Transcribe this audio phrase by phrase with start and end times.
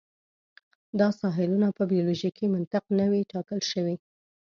[0.99, 3.95] دا ساحلونه په بیولوژیکي منطق نه وې ټاکل شوي.